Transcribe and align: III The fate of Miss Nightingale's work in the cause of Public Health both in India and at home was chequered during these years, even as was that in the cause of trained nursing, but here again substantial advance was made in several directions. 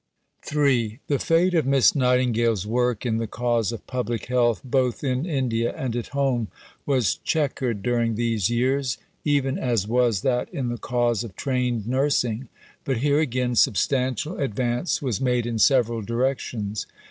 III 0.51 0.99
The 1.05 1.19
fate 1.19 1.53
of 1.53 1.67
Miss 1.67 1.93
Nightingale's 1.93 2.65
work 2.65 3.05
in 3.05 3.17
the 3.17 3.27
cause 3.27 3.71
of 3.71 3.85
Public 3.85 4.25
Health 4.25 4.59
both 4.63 5.03
in 5.03 5.27
India 5.27 5.75
and 5.77 5.95
at 5.95 6.07
home 6.07 6.47
was 6.87 7.17
chequered 7.17 7.83
during 7.83 8.15
these 8.15 8.49
years, 8.49 8.97
even 9.23 9.59
as 9.59 9.87
was 9.87 10.21
that 10.21 10.49
in 10.51 10.69
the 10.69 10.79
cause 10.79 11.23
of 11.23 11.35
trained 11.35 11.87
nursing, 11.87 12.49
but 12.83 12.97
here 12.97 13.19
again 13.19 13.53
substantial 13.53 14.39
advance 14.39 15.03
was 15.03 15.21
made 15.21 15.45
in 15.45 15.59
several 15.59 16.01
directions. 16.01 16.87